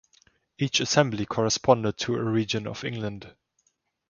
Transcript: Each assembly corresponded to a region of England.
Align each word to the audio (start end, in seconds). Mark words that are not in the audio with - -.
Each 0.57 0.79
assembly 0.79 1.27
corresponded 1.27 1.99
to 1.99 2.15
a 2.15 2.23
region 2.23 2.65
of 2.65 2.83
England. 2.83 3.35